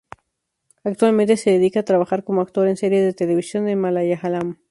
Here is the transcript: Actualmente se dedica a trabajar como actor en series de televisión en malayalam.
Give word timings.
Actualmente 0.83 1.37
se 1.37 1.51
dedica 1.51 1.81
a 1.81 1.85
trabajar 1.85 2.23
como 2.23 2.41
actor 2.41 2.67
en 2.67 2.75
series 2.75 3.03
de 3.03 3.13
televisión 3.13 3.67
en 3.69 3.79
malayalam. 3.81 4.57